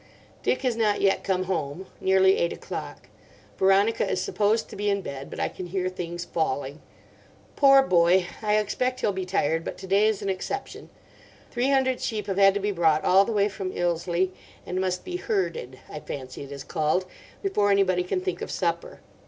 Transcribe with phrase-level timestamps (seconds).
[0.41, 3.07] "Dick has not yet come home—nearly eight o'clock.
[3.59, 6.81] Veronica is supposed to be in bed, but I can hear things falling.
[7.55, 8.25] Poor boy!
[8.41, 10.89] I expect he'll be tired; but to day is an exception.
[11.51, 14.31] Three hundred sheep have had to be brought all the way from Ilsley,
[14.65, 19.01] and must be 'herded'—I fancy it is called—before anybody can think of supper.